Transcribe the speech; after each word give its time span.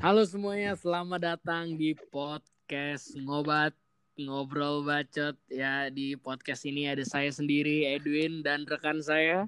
Halo 0.00 0.24
semuanya, 0.24 0.72
selamat 0.76 1.20
datang 1.20 1.76
di 1.76 1.92
podcast 2.08 3.12
Ngobat 3.20 3.76
Ngobrol 4.16 4.80
Bacot 4.84 5.36
ya 5.52 5.92
di 5.92 6.16
podcast 6.16 6.64
ini 6.64 6.88
ada 6.88 7.04
saya 7.04 7.28
sendiri 7.28 7.84
Edwin 7.84 8.40
dan 8.40 8.64
rekan 8.64 9.00
saya 9.04 9.44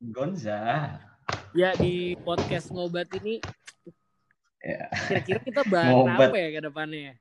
Gonza. 0.00 0.96
ya 1.52 1.76
di 1.76 2.16
podcast 2.24 2.72
Ngobat 2.72 3.08
ini 3.20 3.40
Ya, 4.64 4.88
kira-kira 5.12 5.40
kita 5.44 5.62
bahas 5.68 5.92
Ngobat. 5.92 6.28
apa 6.32 6.36
ya 6.40 6.48
ke 6.48 6.60
depannya 6.64 7.12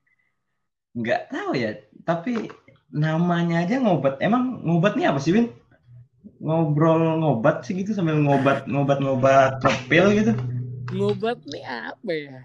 nggak 0.93 1.21
tahu 1.33 1.51
ya, 1.57 1.71
tapi 2.05 2.53
namanya 2.93 3.65
aja 3.65 3.81
ngobat. 3.81 4.21
Emang 4.21 4.61
ngobat 4.61 4.93
nih 4.93 5.09
apa 5.09 5.17
sih, 5.17 5.33
Win? 5.33 5.49
Ngobrol 6.37 7.17
ngobat 7.17 7.65
sih 7.65 7.73
gitu 7.73 7.97
sambil 7.97 8.21
ngobat 8.21 8.69
ngobat 8.69 9.01
ngobat 9.01 9.57
ngepil 9.65 10.13
gitu. 10.13 10.37
Ngobat 10.85 11.39
nih 11.45 11.63
apa 11.63 12.11
ya 12.11 12.39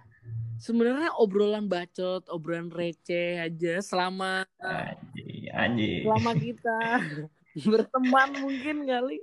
sebenarnya 0.58 1.14
obrolan 1.14 1.66
bacot 1.66 2.26
obrolan 2.26 2.68
receh 2.68 3.38
aja 3.38 3.78
selama 3.78 4.42
Anjing, 4.58 5.46
anjing. 5.50 6.02
selama 6.02 6.32
kita 6.34 6.78
berteman 7.68 8.28
mungkin 8.36 8.76
kali 8.84 9.22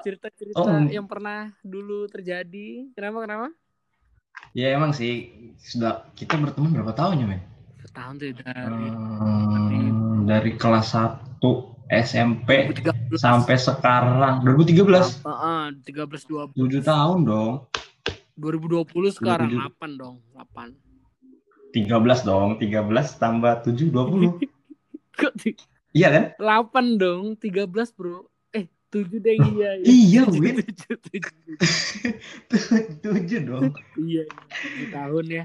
cerita-cerita 0.00 0.58
Oh. 0.58 0.86
yang 0.86 1.04
pernah 1.04 1.50
dulu 1.60 2.06
terjadi 2.06 2.90
kenapa 2.92 3.18
kenapa 3.24 3.48
Ya 4.54 4.70
emang 4.70 4.94
sih 4.94 5.28
sudah 5.58 6.06
kita 6.14 6.38
berteman 6.38 6.70
berapa 6.72 6.94
tahun 6.94 7.20
ya, 7.20 7.26
men? 7.26 7.42
setahun 7.80 8.14
tuh 8.16 8.30
dari 8.36 8.86
Hmm, 8.86 10.24
dari 10.24 10.54
kelas 10.54 10.94
1 10.94 11.42
SMP 11.90 12.70
2013 12.70 13.16
sampai 13.16 13.56
sekarang 13.56 14.44
2013. 14.44 15.24
Heeh, 15.24 15.62
13 15.82 16.22
12 16.22 16.54
7 16.54 16.84
tahun 16.84 17.18
dong. 17.24 17.54
2020 18.38 19.10
sekarang 19.12 19.50
2007. 19.50 19.74
8 19.82 20.00
dong, 20.00 20.16
8. 20.32 20.78
13 21.68 22.22
dong, 22.24 22.48
13 22.56 22.78
tambah 23.14 23.52
7 23.60 23.90
20. 23.90 24.38
Kok 25.18 25.32
ti- 25.36 25.58
iya 25.90 26.08
kan? 26.08 26.24
8 26.38 26.96
dong, 26.96 27.34
13, 27.34 27.68
Bro. 27.92 28.30
Eh, 28.50 28.64
7 28.88 29.18
deh 29.18 29.36
iya. 29.36 29.70
Iya, 29.84 30.22
Tujuh, 30.24 30.40
Win. 30.40 30.54
tujuh, 30.62 30.94
tujuh. 30.96 31.34
7 32.48 33.46
dong. 33.50 33.74
Iya, 33.98 34.22
iya. 34.24 34.86
7 34.86 34.94
tahun 34.94 35.24
ya. 35.28 35.44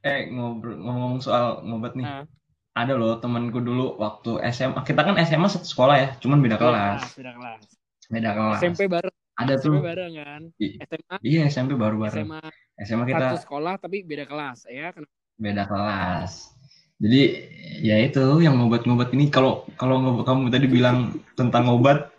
eh 0.00 0.32
ngobrol 0.32 0.80
ngomong 0.80 1.20
soal 1.20 1.60
ngobat 1.62 1.92
nih. 1.92 2.06
Ah. 2.06 2.24
Ada 2.72 2.94
loh 2.94 3.18
temanku 3.18 3.58
dulu 3.58 3.98
waktu 3.98 4.38
SMA. 4.48 4.80
Kita 4.80 5.02
kan 5.02 5.18
SMA 5.20 5.44
satu 5.44 5.66
sekolah 5.66 5.96
ya, 5.98 6.08
cuman 6.16 6.38
beda 6.38 6.56
kelas. 6.56 7.02
Beda 7.12 7.34
kelas. 7.34 7.62
Beda 8.08 8.30
kelas. 8.32 8.60
SMP 8.62 8.86
bareng, 8.86 9.12
Ada 9.38 9.54
SMP 9.56 9.70
tuh. 9.70 9.80
bareng 9.80 10.12
kan. 10.12 10.42
SMA, 10.58 11.16
Iya 11.22 11.40
SMP 11.46 11.70
baru 11.74 11.96
bareng. 11.96 12.26
SMA 12.26 12.42
SMA 12.80 13.04
satu 13.04 13.10
kita 13.12 13.26
sekolah 13.40 13.74
tapi 13.76 14.02
beda 14.02 14.24
kelas 14.24 14.66
ya. 14.66 14.90
Kenapa? 14.90 15.14
beda 15.36 15.62
kelas. 15.64 16.32
Jadi 16.98 17.20
ya 17.80 17.94
itu 18.00 18.18
yang 18.38 18.58
ngobat-ngobat 18.58 19.14
ini 19.14 19.30
kalau 19.30 19.62
kalau 19.72 20.02
ngobat- 20.02 20.26
kamu 20.26 20.50
tadi 20.50 20.66
bilang 20.66 20.98
tentang 21.32 21.70
ngobat 21.70 22.10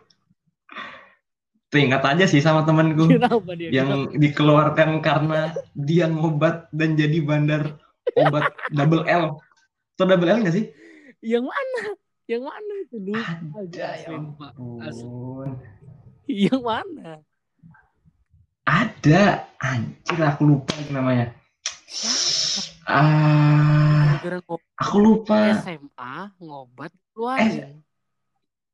teringat 1.69 2.01
aja 2.01 2.25
sih 2.25 2.39
sama 2.39 2.63
temanku 2.63 3.05
Kenapa 3.05 3.51
dia? 3.53 3.69
yang 3.69 4.09
dikeluarkan 4.09 4.99
karena 4.99 5.51
dia 5.75 6.07
ngobat 6.07 6.71
dan 6.71 6.95
jadi 6.95 7.19
bandar 7.19 7.75
obat 8.15 8.49
double 8.71 9.03
L. 9.05 9.37
Atau 9.93 10.05
double 10.07 10.31
L 10.31 10.39
nggak 10.41 10.55
sih? 10.55 10.71
Yang 11.19 11.45
mana? 11.45 11.81
Yang 12.25 12.43
mana 12.45 12.73
itu 12.79 12.97
lupa 12.97 13.35
Ada 13.59 13.87
ya 13.99 14.07
ampun. 14.15 15.49
Yang 16.45 16.61
mana? 16.61 17.25
Ada. 18.69 19.49
Anjir 19.57 20.21
aku 20.21 20.45
lupa 20.45 20.77
namanya. 20.93 21.33
Ah, 22.85 24.21
ngobat 24.21 24.61
aku 24.77 24.97
lupa. 25.01 25.57
SMA 25.65 26.15
ngobat 26.37 26.93
keluarin. 27.11 27.81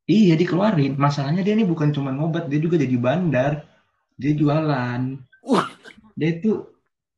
Iya 0.06 0.36
dikeluarin. 0.36 1.00
Masalahnya 1.00 1.42
dia 1.48 1.56
ini 1.56 1.64
bukan 1.64 1.96
cuma 1.96 2.12
ngobat, 2.12 2.52
dia 2.52 2.60
juga 2.60 2.76
jadi 2.76 2.92
bandar. 3.00 3.64
Dia 4.20 4.36
jualan. 4.36 5.02
Wah. 5.48 5.68
Dia 6.20 6.30
itu, 6.38 6.68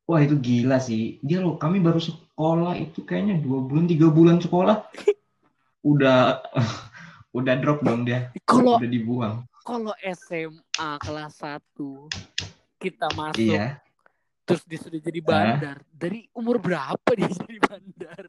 wah 0.06 0.22
itu 0.22 0.38
gila 0.38 0.78
sih. 0.78 1.18
Dia 1.26 1.42
loh, 1.42 1.58
kami 1.58 1.82
baru 1.82 1.98
sekolah 1.98 2.78
itu 2.78 3.02
kayaknya 3.04 3.42
dua 3.42 3.66
bulan, 3.66 3.90
tiga 3.90 4.08
bulan 4.14 4.38
sekolah. 4.38 4.86
Udah, 5.88 6.42
udah 7.38 7.54
drop 7.58 7.80
dong 7.82 8.06
dia. 8.06 8.34
Kalau 8.44 8.76
Udah 8.76 8.90
dibuang. 8.90 9.36
Kalau 9.68 9.92
SMA 10.00 10.90
kelas 11.04 11.34
1 11.44 11.60
kita 12.80 13.08
masuk 13.12 13.44
Iya. 13.44 13.84
terus 14.48 14.64
dia 14.64 14.80
sudah 14.80 15.00
jadi 15.04 15.20
bandar. 15.20 15.78
Dari 15.92 16.32
umur 16.32 16.56
berapa 16.64 17.10
dia 17.12 17.28
jadi 17.44 17.60
bandar? 17.60 18.26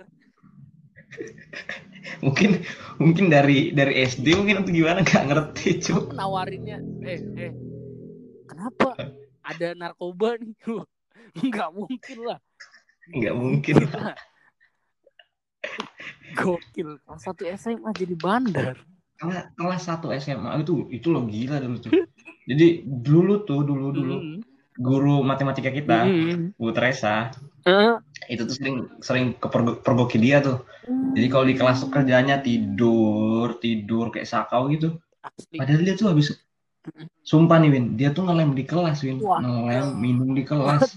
Mungkin, 2.24 2.62
mungkin 3.00 3.26
dari 3.30 3.70
dari 3.72 4.04
SD 4.04 4.36
mungkin 4.36 4.60
atau 4.60 4.70
gimana 4.70 5.00
nggak 5.02 5.24
ngerti 5.30 5.68
cuy. 5.82 6.04
Nawarinnya, 6.14 6.78
eh 7.04 7.20
eh 7.36 7.52
kenapa 8.44 8.92
ada 9.40 9.68
narkoba 9.72 10.36
nih? 10.36 10.52
Enggak 11.44 11.68
mungkin 11.72 12.18
lah. 12.24 12.38
Nggak 13.08 13.34
mungkin. 13.34 13.74
Gila. 13.88 14.12
Gokil. 16.36 16.90
Kelas 17.02 17.24
1 17.24 17.56
SMA 17.56 17.90
jadi 17.96 18.14
bandar. 18.14 18.76
Kelas 19.18 19.50
kelas 19.58 19.82
1 19.84 20.06
SMA 20.22 20.50
itu 20.62 20.86
itu 20.88 21.10
lo 21.10 21.26
gila 21.26 21.58
dulu 21.58 21.76
tuh. 21.82 21.92
Jadi 22.48 22.66
dulu 22.86 23.44
tuh 23.44 23.60
dulu 23.66 23.86
dulu 23.92 24.16
Hmm. 24.18 24.40
guru 24.78 25.26
matematika 25.26 25.68
kita, 25.68 26.06
Hmm. 26.06 26.54
Bu 26.54 26.70
Teresa, 26.70 27.34
Eh, 27.66 27.98
itu 28.30 28.46
tuh 28.46 28.56
sering 28.56 28.76
sering 29.02 29.26
kepergoki 29.36 30.16
dia 30.16 30.38
tuh. 30.40 30.62
Jadi 31.18 31.26
kalau 31.28 31.44
di 31.44 31.58
kelas 31.58 31.82
tuh 31.82 31.90
kerjanya 31.90 32.40
tidur, 32.40 33.58
tidur 33.58 34.08
kayak 34.08 34.30
sakau 34.30 34.70
gitu. 34.70 34.96
asli. 35.20 35.58
Padahal 35.58 35.82
dia 35.82 35.94
tuh 35.98 36.08
habis 36.14 36.32
sumpah 37.20 37.58
nih 37.60 37.68
Win, 37.74 37.84
dia 37.98 38.14
tuh 38.14 38.24
ngelem 38.24 38.54
di 38.56 38.64
kelas 38.64 39.02
Win, 39.04 39.20
Wah. 39.20 39.42
ngelem 39.42 39.98
minum 39.98 40.32
di 40.32 40.46
kelas. 40.46 40.94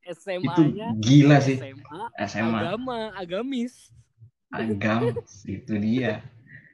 Itu 0.00 0.16
SMA-nya 0.26 0.96
gila 0.98 1.38
sih. 1.38 1.60
SMA 1.60 2.00
SMA 2.26 2.58
agama, 2.66 3.14
agamis. 3.14 3.92
Agam 4.50 5.14
itu 5.46 5.72
dia. 5.78 6.22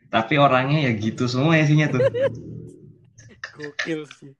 Tapi 0.08 0.34
orangnya 0.36 0.88
ya 0.88 0.92
gitu 0.94 1.28
semua 1.28 1.60
isinya 1.60 1.92
tuh. 1.92 2.00
Gokil 3.56 4.00
sih. 4.16 4.32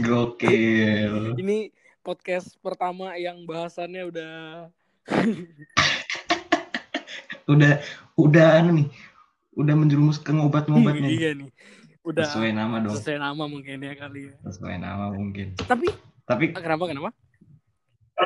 Gokil. 0.00 1.36
Ini 1.36 1.72
podcast 2.00 2.56
pertama 2.60 3.16
yang 3.16 3.44
bahasannya 3.44 4.02
udah 4.06 4.32
Udah 7.46 7.78
udah 8.18 8.46
anu 8.60 8.82
nih. 8.82 8.88
Udah 9.56 9.72
menjerumus 9.72 10.20
ke 10.20 10.34
ngobat-ngobat 10.34 10.98
nih. 10.98 11.10
iya 11.16 11.30
nih. 11.32 11.48
Udah 12.06 12.26
Sesuai 12.28 12.54
nama 12.54 12.78
dong. 12.78 12.94
sesuai 12.94 13.18
nama 13.18 13.44
mungkin 13.46 13.82
ya 13.82 13.94
kali 13.94 14.30
ya. 14.30 14.34
Sesuai 14.46 14.76
nama 14.78 15.10
mungkin. 15.10 15.54
Tapi 15.58 15.88
Tapi 16.26 16.44
kenapa 16.54 16.84
kenapa? 16.86 17.10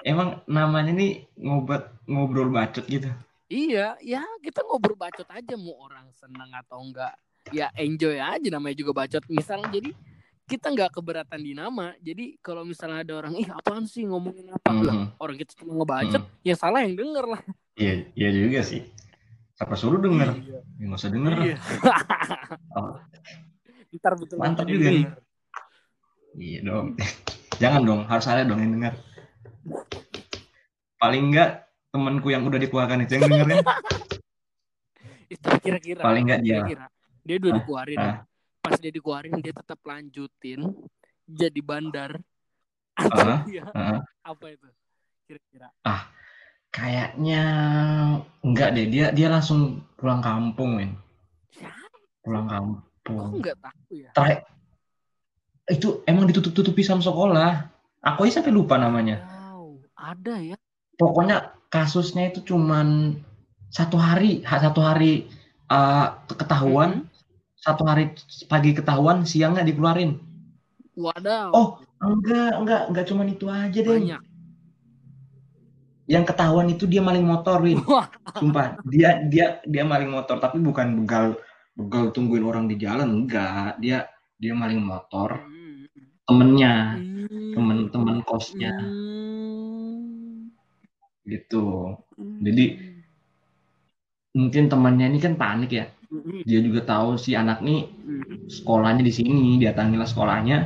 emang 0.06 0.40
namanya 0.46 0.94
nih 0.94 1.28
ngobat 1.36 1.92
ngobrol 2.08 2.48
bacot 2.48 2.86
gitu. 2.86 3.10
Iya, 3.50 3.98
ya 3.98 4.22
kita 4.38 4.62
ngobrol 4.62 4.94
bacot 4.94 5.26
aja 5.26 5.54
mau 5.58 5.74
orang 5.82 6.06
seneng 6.14 6.54
atau 6.54 6.78
enggak. 6.78 7.18
Ya 7.50 7.66
enjoy 7.74 8.14
aja 8.14 8.46
namanya 8.46 8.78
juga 8.78 8.94
bacot. 8.94 9.26
Misalnya 9.26 9.66
jadi 9.74 9.90
kita 10.46 10.70
nggak 10.70 10.94
keberatan 10.94 11.42
di 11.42 11.50
nama. 11.50 11.90
Jadi 11.98 12.38
kalau 12.38 12.62
misalnya 12.62 13.02
ada 13.02 13.18
orang, 13.18 13.34
ih 13.34 13.50
apaan 13.50 13.90
sih 13.90 14.06
ngomongin 14.06 14.54
apa? 14.54 14.70
Lah, 14.70 14.94
Mhm. 14.94 15.06
orang 15.18 15.36
kita 15.36 15.52
cuma 15.58 15.82
ngebacot, 15.82 16.22
Mhm. 16.22 16.46
ya 16.46 16.54
salah 16.54 16.86
yang 16.86 16.94
denger 16.94 17.24
lah. 17.26 17.42
Iya, 17.74 17.94
iya 18.14 18.28
juga 18.30 18.60
sih. 18.62 18.86
Siapa 19.58 19.74
suruh 19.74 19.98
denger? 19.98 20.30
Iya. 20.30 20.58
Ya, 20.62 20.84
nggak 20.86 20.98
usah 21.03 21.10
denger. 21.10 21.32
Iya. 21.42 21.56
Oh, 22.70 22.94
Ntar 23.91 24.14
betul 24.14 24.38
Mantap 24.38 24.62
juga 24.64 24.94
denger. 24.94 25.10
iya 26.38 26.58
dong. 26.62 26.94
Jangan 27.62 27.82
dong, 27.82 28.00
harus 28.06 28.26
ada 28.26 28.46
dong 28.46 28.62
yang 28.62 28.78
denger. 28.78 28.94
Paling 30.96 31.34
enggak 31.34 31.69
temanku 31.91 32.31
yang 32.31 32.47
udah 32.47 32.59
dikeluarkan 32.59 33.04
itu 33.04 33.13
yang 33.19 33.27
denger 33.28 33.47
kan. 33.51 33.59
Itu 35.31 35.47
kira-kira. 35.63 36.03
Paling 36.03 36.25
enggak 36.27 36.41
dia. 36.42 36.59
Kira-kira. 36.66 36.87
Dia 37.22 37.34
udah 37.39 37.51
Ah, 37.51 37.57
dikeluarin. 37.63 37.98
ah. 37.98 38.16
Pas 38.60 38.77
dia 38.77 38.91
dikeluarin 38.91 39.34
dia 39.39 39.54
tetap 39.54 39.78
lanjutin 39.87 40.60
jadi 41.25 41.60
bandar. 41.63 42.10
Ah, 42.98 43.07
Atau 43.07 43.47
dia 43.47 43.63
ah. 43.71 44.01
apa 44.27 44.47
itu? 44.51 44.66
Kira-kira. 45.27 45.71
Kayaknya 46.71 47.42
enggak 48.42 48.69
deh, 48.78 48.87
dia 48.87 49.07
dia 49.10 49.27
langsung 49.27 49.83
pulang 49.98 50.22
kampung, 50.22 50.78
men. 50.78 50.95
Pulang 52.22 52.47
Aku 52.47 52.54
kampung. 53.03 53.42
nggak 53.42 53.57
tahu 53.59 53.91
ya. 53.95 54.10
Terakhir 54.15 54.39
itu 55.71 55.89
emang 56.07 56.27
ditutup-tutupi 56.31 56.83
sama 56.83 57.03
sekolah. 57.03 57.71
Aku 58.03 58.27
aja 58.27 58.39
sampai 58.39 58.54
lupa 58.54 58.78
namanya. 58.78 59.22
Wow, 59.54 59.83
ada 59.95 60.34
ya. 60.39 60.57
Pokoknya 60.95 61.54
kasusnya 61.70 62.34
itu 62.34 62.42
cuman 62.44 63.16
satu 63.70 63.94
hari, 63.96 64.42
ha- 64.42 64.58
satu 64.58 64.82
hari 64.82 65.30
uh, 65.70 66.18
ketahuan, 66.26 67.06
satu 67.62 67.86
hari 67.86 68.10
pagi 68.50 68.74
ketahuan, 68.74 69.22
siangnya 69.22 69.62
dikeluarin. 69.62 70.18
Wadaw. 70.98 71.54
Oh, 71.54 71.68
Enggak, 72.00 72.56
enggak, 72.56 72.82
enggak 72.88 73.04
cuma 73.12 73.22
itu 73.28 73.44
aja 73.44 73.76
deh. 73.76 73.92
Banyak. 73.92 74.22
Yang 76.08 76.24
ketahuan 76.32 76.66
itu 76.72 76.88
dia 76.88 77.04
maling 77.04 77.22
motor, 77.22 77.60
Win. 77.60 77.84
Sumpah, 78.40 78.80
dia 78.88 79.22
dia 79.28 79.60
dia 79.68 79.84
maling 79.84 80.08
motor 80.10 80.40
tapi 80.40 80.58
bukan 80.58 81.04
begal 81.04 81.36
begal 81.76 82.08
tungguin 82.10 82.42
orang 82.42 82.66
di 82.66 82.80
jalan, 82.80 83.04
enggak. 83.24 83.76
Dia 83.84 84.08
dia 84.40 84.56
maling 84.56 84.80
motor 84.80 85.44
Hmm. 85.44 85.86
temennya, 86.24 86.96
Hmm. 86.96 87.52
temen-temen 87.52 88.24
kosnya 88.24 88.72
Hmm. 88.72 89.19
Gitu. 91.26 91.96
Jadi 92.40 92.64
mungkin 94.38 94.64
temannya 94.72 95.06
ini 95.10 95.18
kan 95.24 95.34
panik 95.42 95.70
ya. 95.78 95.84
Hmm. 96.10 96.42
Dia 96.48 96.60
juga 96.66 96.80
tahu 96.92 97.08
si 97.24 97.30
anak 97.42 97.58
nih 97.66 97.80
Hmm. 98.06 98.38
sekolahnya 98.56 99.02
di 99.08 99.12
sini, 99.18 99.42
datangilah 99.62 100.08
sekolahnya, 100.12 100.58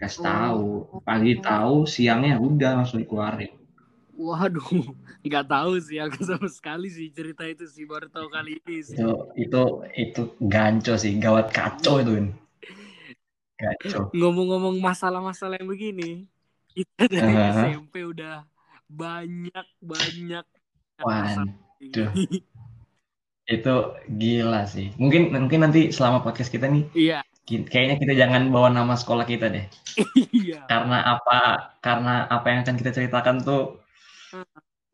kasih 0.00 0.20
tahu. 0.28 0.66
Pagi 1.08 1.32
tahu, 1.40 1.76
siangnya 1.94 2.36
udah 2.48 2.70
langsung 2.82 2.98
dikeluarin. 3.02 3.52
Waduh, 4.12 4.62
nggak 5.26 5.44
tahu 5.48 5.72
sih 5.80 5.98
aku 5.98 6.20
sama 6.22 6.48
sekali 6.52 6.86
sih 6.92 7.08
cerita 7.10 7.42
itu 7.48 7.64
sih 7.64 7.84
baru 7.88 8.06
tahu 8.12 8.28
kali 8.28 8.60
ini 8.60 8.76
sih. 8.84 8.96
Itu 9.00 9.08
itu 9.44 9.62
itu 10.04 10.20
ganco 10.52 10.94
sih, 11.00 11.12
gawat 11.16 11.46
kacau 11.56 11.94
itu. 12.02 12.12
Kacau. 13.56 14.12
Ngomong-ngomong 14.12 14.76
masalah-masalah 14.82 15.56
yang 15.60 15.68
begini, 15.70 16.28
kita 16.76 17.08
dari 17.08 17.32
Aha. 17.32 17.72
SMP 17.72 18.04
udah 18.04 18.44
banyak 18.92 19.66
banyak 19.80 20.44
Waduh. 21.02 22.10
Itu 23.48 23.74
gila 24.06 24.62
sih. 24.70 24.94
Mungkin 25.00 25.34
mungkin 25.34 25.66
nanti 25.66 25.90
selama 25.90 26.22
podcast 26.22 26.52
kita 26.52 26.70
nih 26.70 26.86
Iya, 26.94 27.18
kayaknya 27.48 27.96
kita 27.98 28.14
jangan 28.14 28.54
bawa 28.54 28.70
nama 28.70 28.94
sekolah 28.94 29.26
kita 29.26 29.50
deh. 29.50 29.66
iya. 30.30 30.62
Karena 30.70 31.18
apa? 31.18 31.38
Karena 31.82 32.30
apa 32.30 32.46
yang 32.54 32.62
akan 32.62 32.76
kita 32.78 32.94
ceritakan 32.94 33.42
tuh 33.42 33.82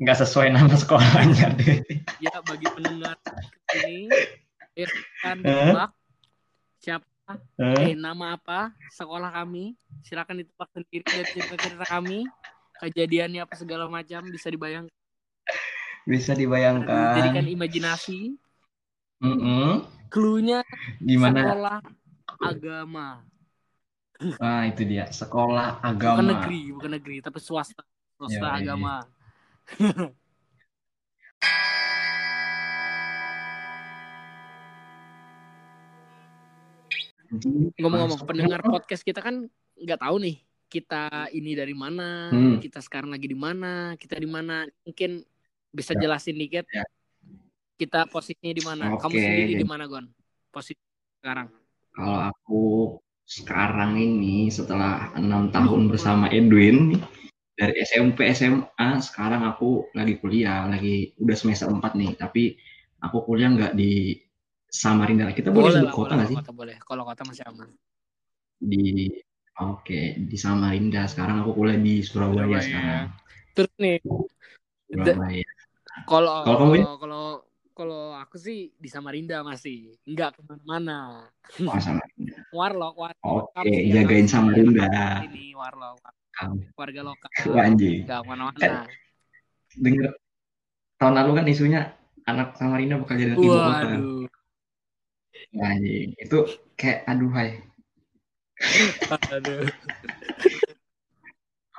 nggak 0.01 0.19
sesuai 0.25 0.49
nama 0.55 0.73
sekolahnya 0.73 1.53
deh. 1.61 1.85
Ya 2.25 2.41
bagi 2.41 2.67
pendengar 2.73 3.19
ini, 3.85 4.09
Eh? 4.79 4.87
ditebak 5.43 5.91
siapa 6.79 7.05
Eh, 7.61 7.93
eh 7.93 7.94
nama 7.99 8.41
apa 8.41 8.73
sekolah 8.97 9.29
kami 9.29 9.77
silakan 10.01 10.41
ditebak 10.41 10.69
sendiri 10.73 11.05
dari 11.05 11.29
cerita-cerita 11.29 11.85
kami 11.85 12.25
kejadiannya 12.79 13.43
apa 13.43 13.55
segala 13.55 13.87
macam 13.87 14.23
bisa 14.27 14.49
dibayangkan 14.49 14.95
Bisa 16.07 16.33
dibayangkan. 16.33 17.45
imajinasi 17.45 18.39
Mm-mm. 19.19 19.83
clue-nya 20.09 20.63
Gimana? 20.99 21.43
sekolah 21.43 21.79
agama 22.41 23.09
Ah, 24.43 24.67
itu 24.67 24.83
dia. 24.83 25.07
Sekolah 25.15 25.79
bukan 25.79 25.95
agama. 25.95 26.19
negeri 26.35 26.75
bukan 26.75 26.91
negeri 26.91 27.17
tapi 27.23 27.39
swasta 27.39 27.87
swasta 28.15 28.47
Yoi. 28.51 28.59
agama 28.59 28.95
ngomong-ngomong 37.79 38.21
pendengar 38.25 38.61
podcast 38.65 39.05
kita 39.05 39.21
kan 39.21 39.47
nggak 39.77 40.01
tahu 40.01 40.17
nih 40.19 40.37
kita 40.69 41.32
ini 41.32 41.56
dari 41.56 41.73
mana 41.73 42.29
Hmm. 42.29 42.61
kita 42.61 42.85
sekarang 42.85 43.09
lagi 43.09 43.25
di 43.26 43.35
mana 43.35 43.97
kita 43.97 44.20
di 44.20 44.29
mana. 44.29 44.69
Mungkin 44.85 45.25
bisa 45.73 45.97
Ya. 45.97 46.00
jelasin 46.05 46.37
dikit. 46.37 46.69
Ya. 46.70 46.85
kita 47.79 48.11
posisinya 48.11 48.50
di 48.50 48.65
mana? 48.67 48.99
Kamu 48.99 49.15
Oke, 49.15 49.23
sendiri 49.23 49.55
di 49.55 49.62
mana 49.62 49.87
gon? 49.87 50.11
Posisi 50.50 50.82
sekarang. 51.23 51.47
Kalau 51.94 52.19
aku 52.26 52.62
sekarang 53.23 53.94
ini 53.94 54.50
setelah 54.50 55.15
enam 55.15 55.55
tahun 55.55 55.87
bersama 55.87 56.26
Edwin 56.26 56.99
dari 57.55 57.79
SMP 57.87 58.26
SMA 58.35 58.99
sekarang 58.99 59.47
aku 59.47 59.87
lagi 59.94 60.19
kuliah 60.19 60.67
lagi 60.67 61.15
udah 61.23 61.37
semester 61.38 61.70
4 61.70 61.94
nih. 61.94 62.19
Tapi 62.19 62.59
aku 62.99 63.23
kuliah 63.23 63.55
nggak 63.55 63.79
di 63.79 64.19
Samarinda. 64.67 65.31
Kita 65.31 65.55
boleh 65.55 65.70
sebut 65.70 65.87
lah, 65.87 65.94
kota 65.94 66.03
boleh, 66.03 66.17
nggak 66.19 66.31
sih? 66.35 66.37
kota 66.43 66.50
boleh. 66.50 66.76
Kalau 66.82 67.03
kota 67.06 67.23
masih 67.31 67.44
aman. 67.47 67.69
Di 68.59 69.06
oke 69.58 70.00
di 70.19 70.37
Samarinda. 70.38 71.05
Sekarang 71.10 71.43
aku 71.43 71.52
kuliah 71.58 71.78
di 71.78 72.00
Surabaya, 72.02 72.46
Surabaya. 72.46 72.62
sekarang. 72.62 73.06
Terus 73.55 73.72
nih 73.78 73.96
Surabaya. 74.88 75.46
Kalau 76.06 76.37
Kalau 76.46 76.58
kamu, 76.62 76.72
Win? 76.72 76.82
kalau 77.02 77.25
kalau 77.78 78.02
aku 78.19 78.37
sih 78.38 78.75
di 78.75 78.88
Samarinda 78.90 79.43
masih. 79.46 79.94
Nggak 80.02 80.38
ke 80.38 80.40
mana-mana. 80.46 81.26
Oh, 81.62 81.78
Samarinda. 81.78 82.38
Warlock 82.58 82.94
warlock. 82.99 83.22
Oke 83.55 83.55
Kamu 83.55 83.70
sih, 83.70 83.90
jagain 83.94 84.26
Samarinda. 84.26 84.87
Ini 85.26 85.55
warlock. 85.55 85.99
Warga 86.78 87.00
lokal. 87.02 87.31
Anjing. 87.66 88.06
Nggak 88.06 88.20
ke 88.22 88.26
mana-mana. 88.26 88.58
Kan 88.58 88.72
denger 89.78 90.10
tahun 90.99 91.14
lalu 91.14 91.31
kan 91.38 91.46
isunya 91.46 91.81
anak 92.26 92.58
Samarinda 92.58 92.99
bakal 92.99 93.14
jadi 93.19 93.34
ibu 93.34 93.46
kota. 93.46 93.87
Waduh. 93.94 94.26
Anjing 95.58 96.10
itu 96.19 96.38
kayak 96.75 97.06
aduh 97.08 97.31
hai 97.34 97.62
aduh. 99.32 99.66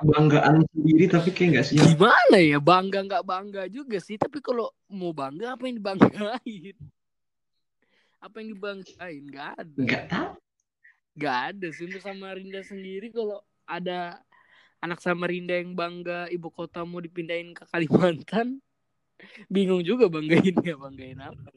Kebanggaan 0.00 0.64
sendiri 0.72 1.04
tapi 1.12 1.28
kayak 1.36 1.48
nggak 1.52 1.66
siap. 1.68 1.84
Gimana 1.92 2.38
ya? 2.40 2.56
Bangga 2.56 3.00
nggak 3.04 3.24
bangga 3.24 3.62
juga 3.68 4.00
sih. 4.00 4.16
Tapi 4.16 4.40
kalau 4.40 4.72
mau 4.88 5.12
bangga 5.12 5.56
apa 5.56 5.68
yang 5.68 5.76
dibanggain? 5.76 6.76
Apa 8.24 8.34
yang 8.40 8.48
dibanggain? 8.56 9.22
Nggak 9.28 9.48
ada. 9.60 9.80
Nggak 9.80 10.04
tahu. 10.08 10.32
Nggak 11.20 11.38
ada 11.52 11.66
sih. 11.68 11.84
Untuk 11.84 12.00
Samarinda 12.00 12.60
sendiri 12.64 13.12
kalau 13.12 13.44
ada 13.68 14.18
anak 14.80 14.98
Samarinda 15.04 15.54
yang 15.60 15.76
bangga 15.76 16.26
ibu 16.32 16.48
kota 16.48 16.82
mau 16.88 17.04
dipindahin 17.04 17.52
ke 17.52 17.68
Kalimantan 17.68 18.58
bingung 19.52 19.84
juga 19.84 20.08
banggain 20.08 20.56
ya 20.64 20.74
banggain 20.80 21.20
apa 21.20 21.52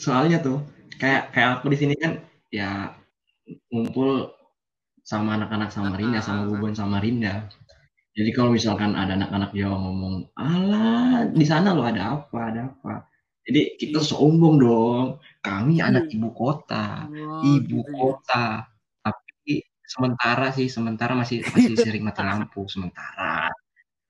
soalnya 0.00 0.40
tuh 0.40 0.64
kayak 1.00 1.32
kayak 1.32 1.60
aku 1.60 1.72
di 1.72 1.76
sini 1.80 1.94
kan 1.96 2.20
ya 2.52 2.92
ngumpul 3.72 4.32
sama 5.04 5.40
anak-anak 5.40 5.72
Samarinda 5.72 6.20
sama 6.20 6.44
Ah. 6.44 6.46
bubuan 6.52 6.74
Samarinda 6.76 7.48
jadi 8.18 8.30
kalau 8.34 8.50
misalkan 8.50 8.98
ada 8.98 9.14
anak-anak 9.14 9.54
Jawa 9.54 9.78
ngomong 9.78 10.14
alah 10.34 11.30
di 11.30 11.46
sana 11.46 11.70
lo 11.70 11.86
ada 11.86 12.18
apa 12.18 12.38
ada 12.50 12.60
apa. 12.66 13.06
Jadi 13.46 13.78
kita 13.78 14.02
sombong 14.02 14.58
dong. 14.58 15.06
Kami 15.40 15.78
anak 15.78 16.10
ibu 16.10 16.34
kota 16.34 17.06
Wah, 17.06 17.40
ibu 17.46 17.78
gitu 17.80 17.88
ya. 17.88 17.94
kota. 17.94 18.46
Tapi 19.06 19.62
sementara 19.86 20.50
sih 20.50 20.66
sementara 20.66 21.14
masih 21.14 21.46
masih 21.54 21.78
sering 21.78 22.02
mati 22.02 22.20
lampu. 22.26 22.66
Sementara. 22.66 23.46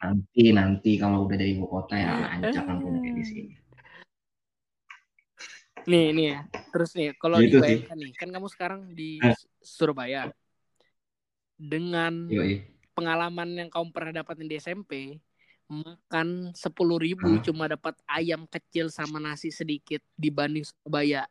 Nanti 0.01 0.57
nanti 0.57 0.97
kalau 0.97 1.29
udah 1.29 1.37
dari 1.37 1.53
ibu 1.55 1.69
kota 1.69 1.95
ya 2.01 2.33
kan 2.33 2.81
udah 2.81 2.99
kayak 3.05 3.13
di 3.13 3.25
sini 3.29 3.55
nih 5.89 6.13
nih 6.13 6.27
ya 6.37 6.41
terus 6.69 6.91
nih 6.93 7.17
kalau 7.17 7.41
Gitu 7.41 7.57
sih. 7.57 7.81
dibayangkan 7.81 7.97
nih 7.97 8.13
kan 8.13 8.29
kamu 8.29 8.47
sekarang 8.53 8.81
di 8.93 9.19
Eh. 9.25 9.37
Surabaya 9.65 10.29
dengan 11.59 12.29
yoi 12.31 12.63
pengalaman 12.95 13.49
yang 13.57 13.69
kamu 13.71 13.89
pernah 13.95 14.13
dapatin 14.23 14.47
di 14.51 14.59
SMP 14.59 15.17
makan 15.69 16.51
sepuluh 16.57 16.97
ribu 16.99 17.37
Hah? 17.39 17.43
cuma 17.45 17.65
dapat 17.69 17.95
ayam 18.09 18.49
kecil 18.49 18.89
sama 18.89 19.21
nasi 19.21 19.49
sedikit 19.53 20.01
dibanding 20.17 20.65
Surabaya 20.65 21.25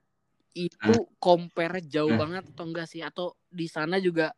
itu 0.54 0.94
compare 1.22 1.82
jauh 1.86 2.18
banget 2.18 2.46
atau 2.50 2.66
enggak 2.66 2.88
sih 2.90 3.02
atau 3.06 3.34
di 3.50 3.70
sana 3.70 4.02
juga 4.02 4.34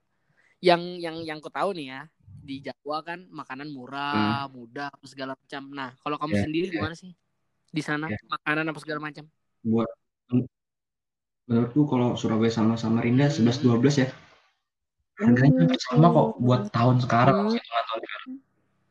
yang 0.59 0.99
yang 0.99 1.23
yang 1.23 1.39
ku 1.39 1.47
tahu 1.47 1.71
nih 1.71 1.87
ya 1.95 2.01
di 2.39 2.59
Jawa 2.63 3.03
kan 3.03 3.19
makanan 3.31 3.67
murah 3.71 4.47
mudah 4.51 4.91
segala 5.03 5.35
macam 5.35 5.63
nah 5.71 5.91
kalau 6.03 6.15
kamu 6.19 6.33
Ya, 6.35 6.43
sendiri 6.43 6.65
ya. 6.71 6.73
gimana 6.79 6.95
sih 6.95 7.11
di 7.69 7.81
sana 7.83 8.07
Ya. 8.11 8.19
makanan 8.27 8.67
apa 8.71 8.79
segala 8.83 8.99
macam 9.03 9.27
buat 9.63 9.87
menurutku 11.49 11.89
kalau 11.89 12.13
Surabaya 12.13 12.53
sama 12.53 12.77
Samarinda 12.77 13.25
Hmm. 13.25 13.35
11 13.41 13.57
12 13.59 13.95
ya 13.97 14.07
harganya 15.19 15.65
hampir 15.65 15.81
sama 15.81 16.07
kok 16.09 16.27
buat 16.39 16.61
tahun 16.69 16.95
sekarang 17.01 17.35
Hmm. 17.35 17.57
tahun 17.57 17.99
sekarang 18.05 18.31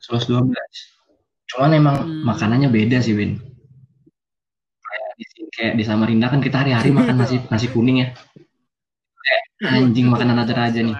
11 0.03 0.25
12 0.27 0.77
cuman 1.49 1.71
emang 1.73 1.97
Hmm. 2.03 2.23
makanannya 2.27 2.69
beda 2.69 2.99
sih 3.01 3.15
Win 3.15 3.39
kayak 4.79 5.11
di 5.15 5.25
sini- 5.25 5.53
kayak 5.55 5.75
di 5.79 5.85
Samarinda 5.87 6.27
kan 6.29 6.43
kita 6.43 6.61
hari-hari 6.61 6.91
makan 6.91 7.17
nasi 7.17 7.37
nasi 7.49 7.67
kuning 7.71 8.03
ya 8.03 8.09
kayak 9.17 9.43
anjing 9.79 10.11
makanan 10.11 10.43
ada 10.43 10.53
aja 10.59 10.81
nih 10.83 10.97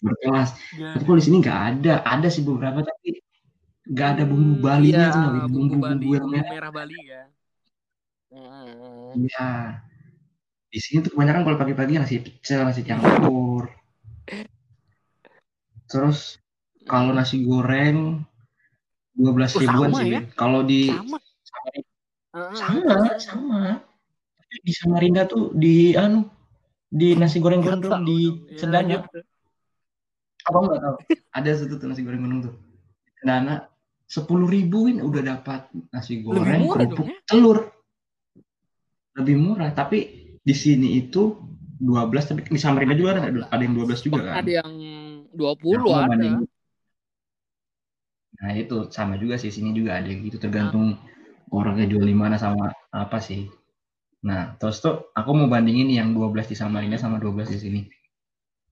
berkelas 0.00 0.50
Ya. 0.74 0.96
tapi 0.96 1.02
kalau 1.04 1.18
di 1.20 1.24
sini 1.24 1.36
nggak 1.40 1.58
ada 1.70 1.94
ada 2.02 2.28
sih 2.28 2.40
beberapa 2.40 2.80
tapi 2.80 3.20
nggak 3.84 4.08
ada 4.16 4.24
bumbu 4.24 4.64
Hmm, 4.64 4.80
iya, 4.80 5.12
tuh 5.12 5.20
nggak, 5.20 5.32
Win. 5.32 5.40
bumbu 5.46 5.74
Bali, 5.76 5.94
bumbu-bumbu 6.00 6.08
yang 6.08 6.24
bumbu 6.24 6.36
merah 6.36 6.52
merah 6.52 6.70
Bali 6.72 6.98
ya. 7.04 7.22
Iya. 8.30 9.50
Di 10.70 10.78
sini 10.78 11.02
tuh 11.02 11.10
kebanyakan 11.12 11.42
kalau 11.42 11.58
pagi-pagi 11.58 11.98
nasi 11.98 12.22
pecel, 12.22 12.62
nasi 12.62 12.86
campur. 12.86 13.66
Terus 15.90 16.38
kalau 16.86 17.10
nasi 17.10 17.42
goreng 17.42 18.22
12 19.18 19.58
Oh, 19.58 19.60
ribuan 19.60 19.90
sama 19.90 20.00
sih. 20.00 20.10
ya? 20.14 20.20
Kalau 20.38 20.60
di 20.62 20.86
Sama. 20.86 21.18
Sama, 22.54 22.94
terus. 23.10 23.26
sama. 23.26 23.62
Di 24.62 24.72
Samarinda 24.74 25.26
tuh 25.26 25.50
di 25.54 25.94
anu 25.94 26.26
di 26.86 27.14
nasi 27.14 27.42
goreng 27.42 27.62
gondrong 27.62 28.02
di 28.02 28.18
dong. 28.30 28.36
Ya, 28.46 28.56
Cendana. 28.58 28.82
lanjut. 28.86 29.02
Apa 30.46 30.56
nggak 30.62 30.80
tahu? 30.80 30.96
Ada 31.34 31.50
satu 31.58 31.74
tuh 31.76 31.86
nasi 31.90 32.02
goreng 32.06 32.22
gondrong 32.22 32.42
tuh. 32.46 32.54
Cendana 33.18 33.66
sepuluh 34.06 34.46
ribuin 34.46 35.02
udah 35.02 35.22
dapat 35.26 35.66
nasi 35.90 36.22
goreng, 36.22 36.70
kerupuk, 36.70 37.06
ya? 37.10 37.18
telur. 37.26 37.58
Lebih 39.18 39.36
murah, 39.42 39.70
tapi 39.74 39.98
di 40.40 40.54
sini 40.54 40.96
itu 41.02 41.34
12 41.80 42.28
tapi 42.28 42.44
di 42.46 42.60
Samarinda 42.60 42.94
juga 42.94 43.16
ada, 43.18 43.30
12. 43.32 43.48
ada 43.50 43.62
yang 43.64 43.74
12 43.74 44.00
juga 44.04 44.20
kan. 44.22 44.34
Ada 44.44 44.50
yang 44.62 44.70
Nah, 45.30 45.38
20 45.38 45.78
aku 45.78 45.88
mau 45.94 46.02
ada. 46.10 46.42
Nah 48.40 48.50
itu 48.56 48.76
sama 48.90 49.14
juga 49.20 49.36
sih 49.36 49.52
sini 49.52 49.70
juga 49.76 50.00
ada 50.00 50.08
gitu 50.10 50.36
tergantung 50.40 50.96
orangnya 51.54 51.86
jual 51.86 52.02
di 52.06 52.16
mana 52.16 52.34
sama 52.40 52.72
apa 52.90 53.18
sih. 53.22 53.46
Nah 54.26 54.56
terus 54.58 54.82
tuh 54.82 55.12
aku 55.14 55.30
mau 55.36 55.46
bandingin 55.46 55.88
yang 55.92 56.08
12 56.16 56.50
di 56.50 56.56
Samarinda 56.58 56.98
sama 56.98 57.22
12 57.22 57.48
di 57.52 57.58
sini. 57.60 57.80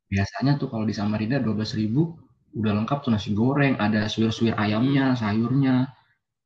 Biasanya 0.08 0.56
tuh 0.56 0.68
kalau 0.72 0.88
di 0.88 0.94
Samarinda 0.96 1.38
12 1.38 1.76
ribu 1.78 2.16
udah 2.56 2.72
lengkap 2.80 2.98
tuh 3.04 3.12
nasi 3.12 3.36
goreng, 3.36 3.76
ada 3.76 4.08
suir-suir 4.08 4.56
ayamnya, 4.56 5.12
sayurnya, 5.14 5.92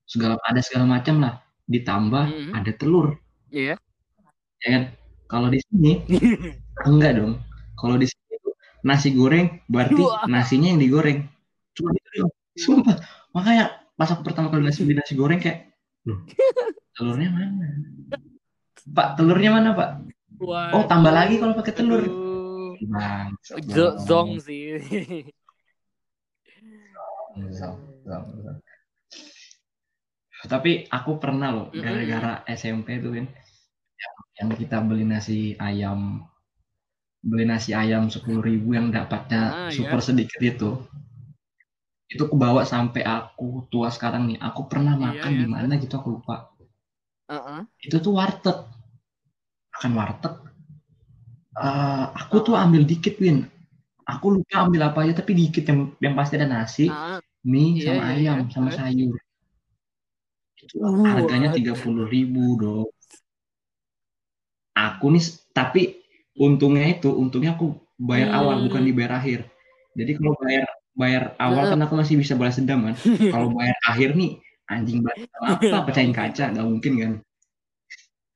segala 0.05 0.35
ada 0.45 0.61
segala 0.61 0.85
macam 0.99 1.23
lah. 1.23 1.35
Ditambah 1.71 2.25
Mhm. 2.27 2.53
ada 2.59 2.73
telur, 2.75 3.17
Iya. 3.53 3.77
ya 4.65 4.69
kan? 4.73 4.85
Kalau 5.29 5.49
di 5.53 5.61
sini 5.61 5.93
enggak 6.89 7.21
dong. 7.21 7.37
Kalau 7.77 8.01
di 8.01 8.09
sini 8.09 8.35
nasi 8.83 9.13
goreng 9.13 9.61
berarti 9.69 10.03
nasinya 10.27 10.73
yang 10.73 10.81
digoreng. 10.81 11.29
Cuma 11.77 11.93
itu 11.93 12.09
doang. 12.17 12.33
Sumpah. 12.57 12.97
Makanya 13.37 13.65
pas 13.97 14.09
aku 14.09 14.25
pertama 14.25 14.49
kali 14.49 14.65
nasi 14.65 14.85
beli 14.85 14.97
nasi 14.99 15.15
goreng 15.15 15.41
kayak, 15.41 15.73
loh, 16.09 16.25
telurnya 16.97 17.29
mana? 17.33 17.47
Pak, 18.83 19.09
telurnya 19.15 19.51
mana, 19.55 19.69
Pak? 19.79 19.91
Oh, 20.75 20.85
tambah 20.91 21.15
lagi 21.15 21.39
kalau 21.39 21.55
pakai 21.55 21.73
telur. 21.73 22.03
Bang, 22.91 23.39
Zong 24.03 24.43
sih. 24.43 24.75
Zong, 27.55 27.79
zong, 28.03 28.27
zong. 28.43 28.59
Tapi 30.43 30.71
aku 30.97 31.11
pernah 31.23 31.49
loh, 31.55 31.67
gara-gara 31.85 32.33
SMP 32.59 32.89
tuh 33.03 33.13
kan, 33.17 33.27
yang, 34.03 34.17
yang 34.39 34.51
kita 34.61 34.77
beli 34.89 35.05
nasi 35.13 35.41
ayam, 35.69 36.01
beli 37.31 37.45
nasi 37.51 37.71
ayam 37.83 38.05
sepuluh 38.15 38.43
ribu 38.49 38.69
yang 38.79 38.87
dapatnya 38.97 39.43
Ah, 39.55 39.71
super 39.77 39.99
sedikit 40.09 40.39
itu, 40.53 40.71
itu 42.13 42.23
aku 42.29 42.37
bawa 42.45 42.63
sampai 42.73 43.03
aku 43.17 43.47
tua 43.73 43.89
sekarang 43.97 44.23
nih. 44.31 44.39
Aku 44.49 44.61
pernah 44.71 44.95
Iya, 44.95 45.05
makan 45.07 45.31
iya, 45.33 45.41
di 45.43 45.47
mana 45.55 45.73
gitu 45.83 45.95
aku 45.99 46.09
lupa. 46.15 46.37
Heeh. 47.29 47.67
Itu 47.87 47.97
tuh 48.05 48.13
warteg, 48.19 48.57
makan 49.73 49.93
warteg. 49.99 50.35
Eh, 51.67 52.05
aku 52.21 52.37
tuh 52.47 52.55
ambil 52.57 52.83
dikit 52.89 53.15
Win. 53.23 53.39
Aku 54.13 54.27
lupa 54.37 54.57
ambil 54.67 54.81
apa 54.89 54.99
aja 55.05 55.15
tapi 55.21 55.33
dikit 55.41 55.65
yang 55.71 55.81
yang 56.05 56.15
pasti 56.19 56.35
ada 56.39 56.49
nasi, 56.49 56.87
Ah, 56.89 57.21
mie 57.51 57.79
Iya, 57.79 57.85
sama 57.87 58.03
iya, 58.03 58.13
ayam 58.17 58.39
iya. 58.45 58.53
sama 58.55 58.71
sayur. 58.79 59.17
Uh, 60.79 61.03
harganya 61.03 61.51
tiga 61.51 61.75
puluh 61.75 62.07
ribu 62.07 62.57
dong. 62.59 62.89
Aku 64.73 65.13
nih, 65.13 65.21
tapi 65.53 66.01
untungnya 66.39 66.87
itu, 66.89 67.13
untungnya 67.13 67.59
aku 67.59 67.77
bayar 67.99 68.33
awal 68.33 68.63
Hmm. 68.63 68.67
bukan 68.71 68.83
dibayar 68.89 69.21
akhir. 69.21 69.51
Jadi 69.93 70.17
kalau 70.17 70.33
bayar 70.41 70.65
bayar 70.97 71.23
awal 71.37 71.65
kan 71.73 71.81
aku 71.85 71.95
masih 71.99 72.17
bisa 72.17 72.33
balas 72.39 72.57
dendam 72.57 72.89
kan. 72.89 72.97
Kalau 73.35 73.53
bayar 73.53 73.77
akhir 73.85 74.17
nih 74.17 74.41
anjing 74.73 75.05
banget 75.05 75.29
apa 75.37 75.85
pecahin 75.89 76.13
kaca 76.17 76.45
nggak 76.57 76.67
mungkin 76.69 76.93
kan. 76.97 77.13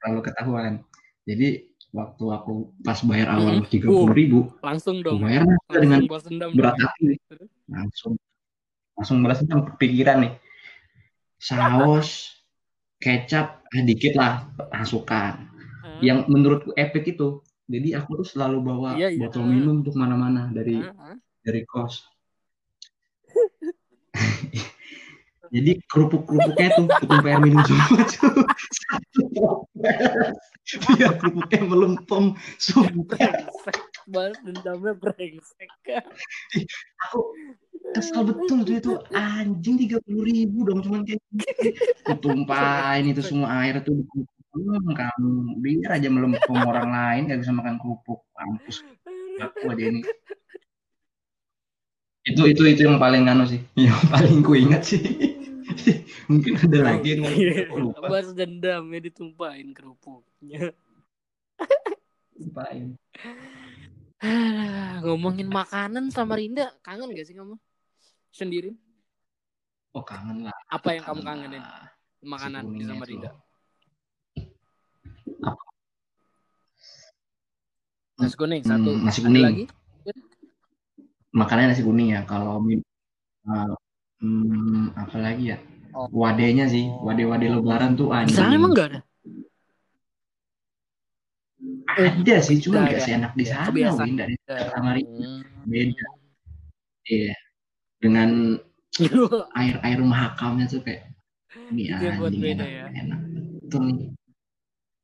Kalau 0.03 0.21
ketahuan. 0.21 0.85
Jadi 1.25 1.73
waktu 1.97 2.25
aku 2.29 2.77
pas 2.85 3.01
bayar 3.09 3.33
awal 3.33 3.65
Mm-mm. 3.65 3.73
tiga 3.73 3.89
puluh 3.89 4.13
ribu, 4.13 4.39
langsung 4.61 5.01
aku 5.01 5.17
dong. 5.17 5.25
bayar 5.25 5.43
langsung 5.49 5.81
dengan 5.81 6.01
Langsung 6.05 6.53
berat 6.53 6.77
hati 6.77 7.07
langsung 7.67 8.13
langsung 8.97 9.17
balas 9.25 9.39
dendam 9.41 9.61
pikiran 9.81 10.17
nih 10.29 10.33
saus 11.47 12.35
kecap 12.99 13.63
ah, 13.63 13.83
dikit 13.87 14.19
lah 14.19 14.51
masukkan 14.75 15.47
Ah, 15.87 16.03
yang 16.03 16.27
menurutku 16.27 16.75
epic 16.75 17.15
itu 17.15 17.39
jadi 17.71 18.03
aku 18.03 18.19
tuh 18.23 18.27
selalu 18.27 18.59
bawa 18.63 18.95
Iya, 18.99 19.15
iya. 19.15 19.21
botol 19.23 19.47
minum 19.47 19.87
untuk 19.87 19.95
mana-mana 19.95 20.51
dari 20.51 20.83
ah. 20.83 21.15
dari 21.47 21.63
kos 21.63 22.03
jadi 25.55 25.79
kerupuk-kerupuknya 25.87 26.69
tuh 26.75 26.91
ketumpah 26.91 27.31
air 27.31 27.39
minum 27.39 27.63
semua 27.63 28.03
tuh 28.11 28.43
biar 30.99 31.15
kerupuknya 31.23 31.63
melempem 31.63 32.35
sumpah 32.59 32.91
Brengsek. 33.07 33.79
Dendamnya 34.43 34.99
brengsek. 34.99 35.71
aku 37.07 37.21
kesel 37.95 38.23
betul 38.27 38.59
tuh 38.63 38.75
itu. 38.79 38.93
Anjing 39.13 39.77
tiga 39.81 39.99
puluh 40.05 40.25
ribu 40.27 40.67
dong 40.67 40.81
cuman 40.85 41.03
kayak 41.05 41.23
kutumpahin 42.07 43.11
itu 43.11 43.23
semua 43.25 43.65
air 43.65 43.81
tuh 43.83 44.05
Hmm, 44.57 44.97
kamu 44.97 45.61
biar 45.61 46.01
aja 46.01 46.09
melempem 46.09 46.57
orang 46.57 46.89
lain 46.89 47.29
gak 47.29 47.45
bisa 47.45 47.53
makan 47.53 47.77
kerupuk. 47.77 48.25
Mampus. 48.33 48.81
Aku 49.37 49.69
aja 49.69 49.85
ini. 49.85 50.01
Itu 52.25 52.49
itu 52.49 52.63
itu 52.65 52.81
yang 52.89 52.97
paling 52.97 53.29
anu 53.29 53.45
sih. 53.45 53.61
Yang 53.77 54.01
paling 54.09 54.37
ku 54.41 54.57
ingat 54.57 54.83
sih. 54.89 55.05
Mungkin 56.33 56.53
ada 56.57 56.79
lagi 56.83 57.21
yang 57.21 57.23
aku 57.69 57.77
lupa 57.79 58.09
Balas 58.09 58.33
dendamnya 58.33 58.99
ditumpahin 58.99 59.77
kerupuknya. 59.77 60.73
Ah, 62.57 62.73
Ngomongin 65.05 65.49
makanan 65.53 66.09
Samarinda, 66.09 66.73
kangen 66.81 67.13
gak 67.13 67.27
sih 67.29 67.37
kamu? 67.37 67.55
Sendiri? 68.33 68.73
oh 69.97 70.05
kangen 70.05 70.45
lah 70.45 70.53
Apa 70.69 70.93
yang 70.93 71.05
kamu 71.09 71.21
kangenin? 71.25 71.63
lah. 71.65 71.89
Makanan 72.21 72.63
di 72.77 72.85
Samarinda. 72.85 73.31
tuh. 73.33 73.41
Nasi 78.17 78.35
kuning 78.37 78.63
Hmm, 78.65 78.71
satu. 78.73 78.91
nasi 78.97 79.21
Ada 79.21 79.29
kuning. 79.29 79.45
lagi? 79.45 79.65
makannya 81.37 81.69
nasi 81.69 81.85
kuning 81.85 82.17
ya 82.17 82.25
kalau 82.25 82.57
uh, 82.65 83.73
hmm, 84.25 84.97
apa 84.97 85.17
lagi 85.21 85.53
ya 85.53 85.59
Oh. 85.97 86.13
wadenya 86.13 86.69
sih 86.69 86.93
wade-wade 87.01 87.49
lebaran 87.49 87.97
tuh 87.97 88.13
Di 88.13 88.29
anjing 88.29 88.37
sana 88.37 88.53
emang 88.53 88.77
gak 88.77 88.89
ada? 88.93 89.01
Ada 91.89 92.37
sih 92.39 92.57
cuma 92.59 92.83
Nggak 92.83 92.93
ada. 92.93 93.03
seenak 93.03 93.33
di 93.33 93.43
Ya, 93.43 93.51
sana 93.51 93.67
kebiasaan. 93.67 94.07
Win 94.07 94.17
dari 94.17 94.35
Samarinda 94.45 95.17
Hmm. 95.17 95.43
beda 95.65 96.07
iya 97.07 97.35
dengan 97.99 98.31
air-air 99.53 100.01
mahakamnya 100.01 100.67
tuh 100.67 100.81
kayak 100.81 101.11
ini 101.71 101.89
Itu 101.89 102.07
buat 102.17 102.33
beda 102.33 102.61
enak, 102.61 102.69
ya. 102.69 102.87
enak 102.95 103.21
betul 103.59 103.83
nih 103.85 103.99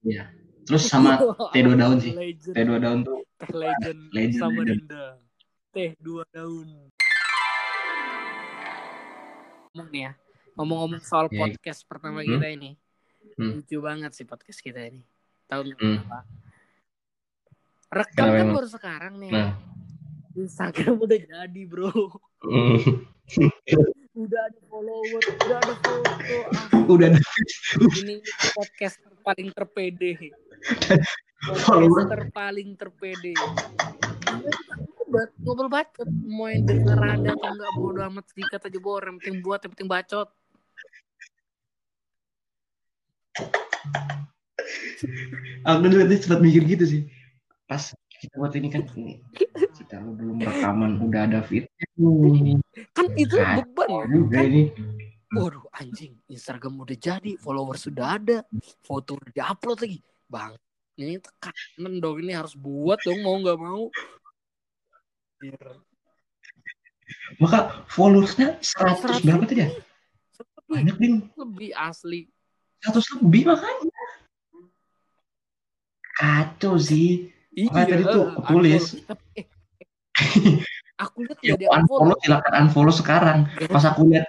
iya 0.04 0.22
terus 0.62 0.84
sama 0.84 1.18
teh 1.52 1.60
dua 1.60 1.74
daun 1.74 1.98
sih 1.98 2.12
teh 2.46 2.62
dua 2.62 2.78
daun 2.78 3.00
tuh 3.02 3.20
Teh 3.34 3.50
legend, 3.50 4.00
Legend, 4.12 4.38
Samarinda. 4.38 5.04
Teh 5.68 5.90
dua 5.98 6.22
daun. 6.30 6.68
Ngomong 9.68 9.88
nih 9.90 10.00
ya. 10.00 10.12
Ngomong-ngomong 10.54 11.02
soal 11.02 11.26
Ya. 11.26 11.38
podcast 11.40 11.82
pertama 11.82 12.20
Hmm. 12.20 12.28
kita 12.28 12.46
ini. 12.46 12.70
Hmm. 13.34 13.58
Lucu 13.58 13.76
banget 13.80 14.12
sih 14.12 14.22
podcast 14.22 14.60
kita 14.60 14.78
ini. 14.84 15.02
Tahu 15.52 15.60
nggak 15.62 15.76
Hmm. 15.76 15.96
kenapa? 16.00 16.18
Rekam 17.92 18.08
Kenapa 18.16 18.32
kan 18.32 18.40
emang? 18.40 18.56
baru 18.56 18.68
sekarang 18.70 19.12
nih. 19.20 19.30
nah 19.30 19.50
Instagram 20.32 20.94
udah 20.96 21.18
jadi, 21.20 21.62
Bro. 21.68 21.92
Udah 24.12 24.40
ada 24.44 24.60
follower, 24.66 25.20
udah 25.20 25.56
ada 25.58 25.74
foto. 25.78 26.36
Ah, 26.52 26.84
udah 26.84 27.06
ada 27.08 27.20
ini 27.98 28.20
podcast 28.52 28.96
paling 29.20 29.52
terpede. 29.52 30.32
Follower. 31.60 32.00
Podcast 32.02 32.12
terpaling 32.12 32.70
terpede. 32.76 33.32
Ngobrol, 34.96 35.28
ngobrol 35.40 35.68
bacot. 35.68 36.08
Mau 36.24 36.48
yang 36.48 36.64
denger 36.64 36.96
ada 36.96 37.30
atau 37.30 37.48
enggak 37.52 37.72
bodo 37.74 38.00
amat 38.08 38.24
sedikit 38.28 38.60
aja 38.62 38.78
bor. 38.78 39.00
Yang 39.00 39.16
penting 39.20 39.36
buat, 39.40 39.60
yang 39.60 39.72
penting 39.72 39.90
bacot. 39.90 40.28
Aku 45.66 45.84
tadi 45.88 46.16
sempat 46.18 46.40
mikir 46.40 46.62
gitu 46.66 46.84
sih 46.84 47.02
pas 47.66 47.92
kita 48.20 48.34
buat 48.38 48.54
ini 48.54 48.68
kan 48.70 48.82
ini 48.94 49.18
kita 49.78 49.98
lu 50.02 50.14
belum 50.14 50.36
rekaman 50.42 51.00
udah 51.02 51.20
ada 51.26 51.40
fitnya 51.42 51.86
Kan 52.96 53.06
itu 53.18 53.36
Kacau 53.36 53.66
beban 53.66 53.88
ya. 53.88 54.04
juga 54.10 54.38
ini 54.46 54.62
Waduh 55.32 55.64
anjing. 55.80 56.12
Instagram 56.28 56.84
udah 56.84 56.92
jadi. 56.92 57.40
Follower 57.40 57.72
sudah 57.80 58.20
ada. 58.20 58.44
Foto 58.84 59.16
udah 59.16 59.32
diupload 59.32 59.80
lagi. 59.80 59.98
Bang. 60.28 60.52
Ini 61.00 61.24
tekanan 61.24 62.04
dong. 62.04 62.20
Ini 62.20 62.36
harus 62.36 62.52
buat 62.52 63.00
dong. 63.00 63.24
Mau 63.24 63.40
nggak 63.40 63.56
mau. 63.56 63.88
Biar- 65.40 65.80
maka 67.40 67.84
followersnya 67.92 68.60
100 68.60 69.24
berapa 69.24 69.44
tadi 69.44 69.64
ya 69.64 69.70
banyak 70.64 70.96
ding 70.96 71.14
lebih 71.36 71.70
asli. 71.76 72.28
100 72.84 73.20
lebih 73.20 73.52
makanya 73.52 73.91
kacau 76.22 76.74
sih 76.78 77.06
Makanya 77.66 77.86
tadi 77.98 78.04
tuh 78.06 78.24
unfollow. 78.30 78.46
tulis. 78.48 78.84
Tapi, 79.02 79.24
eh, 79.42 79.46
aku 81.04 81.16
lihat 81.26 81.38
Ya, 81.42 81.54
ada 81.58 81.66
unfollow. 81.82 82.14
unfollow 82.14 82.16
silakan 82.22 82.52
unfollow 82.62 82.94
sekarang. 82.94 83.38
Pas 83.66 83.84
aku 83.84 84.00
lihat 84.08 84.26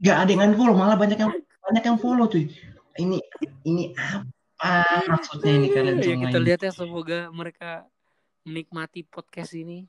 nggak 0.00 0.16
ada 0.24 0.30
yang 0.32 0.42
unfollow, 0.52 0.74
malah 0.74 0.96
banyak 0.96 1.18
yang 1.20 1.32
banyak 1.62 1.84
yang 1.84 1.98
follow 2.00 2.26
cuy. 2.26 2.48
Ini 2.96 3.16
ini 3.62 3.92
apa 3.92 5.04
maksudnya 5.04 5.52
ini 5.60 5.68
kalian 5.68 6.00
ya 6.00 6.04
semua 6.08 6.22
kita 6.24 6.38
ini? 6.40 6.46
lihat 6.48 6.60
ya 6.64 6.72
semoga 6.72 7.18
mereka 7.30 7.84
menikmati 8.42 9.04
podcast 9.04 9.52
ini. 9.52 9.84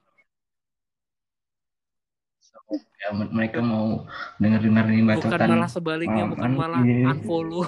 Ya, 2.99 3.15
mereka 3.15 3.63
mau 3.63 4.03
denger 4.43 4.59
dengar 4.59 4.85
ini 4.91 4.99
Bukan 4.99 5.23
bacotan 5.23 5.49
malah 5.55 5.71
sebaliknya, 5.71 6.23
bukan 6.27 6.51
kan, 6.51 6.59
malah 6.59 6.81
iya. 6.83 7.15
unfollow. 7.15 7.63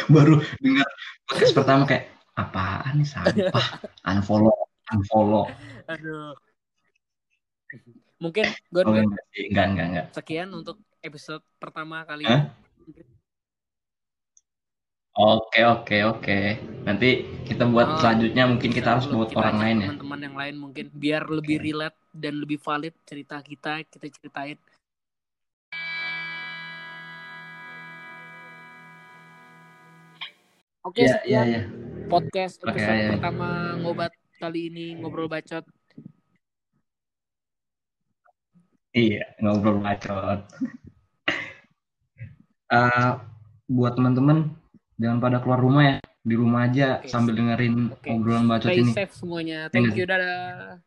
baru 0.14 0.40
dengar 0.60 0.88
podcast 1.28 1.52
pertama 1.56 1.82
kayak 1.84 2.10
apaan 2.38 3.00
nih 3.00 3.08
sampah? 3.08 3.66
Unfollow 4.08 4.70
unfollow. 4.94 5.46
Aduh. 5.86 6.34
Mungkin 8.20 8.44
gue 8.68 8.82
oh 8.84 8.92
enggak 8.92 9.24
enggak 9.48 9.66
enggak 9.72 9.86
enggak. 9.88 10.06
sekian 10.12 10.52
untuk 10.52 10.76
episode 11.00 11.40
pertama 11.56 12.04
kali 12.04 12.28
ini. 12.28 12.52
oke 15.16 15.60
oke 15.64 15.96
oke. 16.04 16.38
Nanti 16.84 17.24
kita 17.48 17.64
buat 17.64 17.88
Oh, 17.88 17.98
selanjutnya 18.02 18.44
mungkin 18.44 18.70
kita 18.72 18.98
harus 18.98 19.08
buat 19.08 19.32
kita 19.32 19.40
orang 19.40 19.58
lain 19.58 19.76
ya. 19.80 19.88
Teman-teman 19.96 20.20
yang 20.20 20.36
lain 20.36 20.54
mungkin 20.60 20.86
biar 20.92 21.22
lebih 21.32 21.56
relate 21.64 21.96
dan 22.12 22.34
lebih 22.36 22.60
valid 22.60 22.92
cerita 23.08 23.40
kita 23.40 23.88
kita 23.88 24.06
ceritain. 24.20 24.58
Oke, 30.90 31.06
Iya 31.06 31.06
iya 31.06 31.14
sekian 31.22 31.46
iya 31.46 31.62
podcast 32.10 32.56
Oke, 32.66 32.74
episode 32.74 32.98
iya. 32.98 33.08
pertama 33.14 33.48
ngobat 33.78 34.12
kali 34.42 34.60
ini 34.66 34.98
ngobrol 34.98 35.30
bacot. 35.30 35.62
iya 38.90 39.24
ngobrol 39.38 39.78
bacot 39.78 40.40
Eh, 42.70 43.10
buat 43.66 43.98
teman-teman 43.98 44.54
jangan 44.94 45.18
pada 45.18 45.42
keluar 45.42 45.58
rumah 45.58 45.82
ya 45.82 45.96
di 46.22 46.34
rumah 46.38 46.70
aja 46.70 47.02
Oke, 47.02 47.10
sambil 47.10 47.34
dengerin 47.34 47.90
obrolan 48.06 48.46
bacot 48.46 48.70
Stay 48.70 48.78
ini 48.86 48.94
safe 48.94 49.10
semuanya. 49.10 49.66
Iya 49.66 49.74
Thank 49.74 49.98
you, 49.98 50.06
dadah. 50.06 50.78